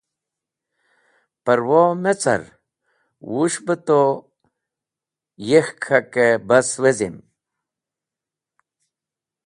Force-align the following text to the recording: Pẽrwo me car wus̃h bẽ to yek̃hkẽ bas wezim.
Pẽrwo 1.43 1.81
me 2.03 2.11
car 2.21 2.41
wus̃h 3.31 3.59
bẽ 3.65 3.79
to 3.87 3.99
yek̃hkẽ 5.47 6.41
bas 6.47 6.69
wezim. 6.81 7.15